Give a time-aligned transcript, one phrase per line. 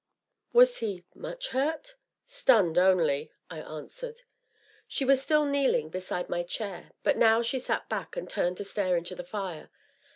[0.51, 1.95] "Was he much hurt?"
[2.25, 4.21] "Stunned only," I answered.
[4.87, 8.63] She was still kneeling beside my chair, but now she sat back, and turned to
[8.63, 9.69] stare into the fire.